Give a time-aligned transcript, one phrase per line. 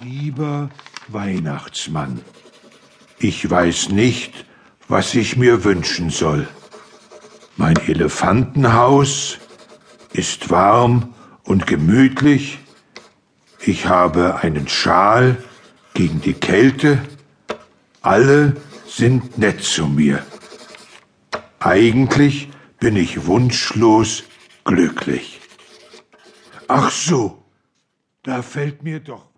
[0.00, 0.70] Lieber
[1.08, 2.20] Weihnachtsmann,
[3.18, 4.46] ich weiß nicht,
[4.88, 6.48] was ich mir wünschen soll.
[7.56, 9.38] Mein Elefantenhaus
[10.12, 12.58] ist warm und gemütlich.
[13.60, 15.36] Ich habe einen Schal
[15.94, 17.00] gegen die Kälte.
[18.00, 18.56] Alle
[18.86, 20.24] sind nett zu mir.
[21.60, 22.50] Eigentlich
[22.80, 24.24] bin ich wunschlos
[24.64, 25.40] glücklich.
[26.66, 27.44] Ach so,
[28.22, 29.30] da fällt mir doch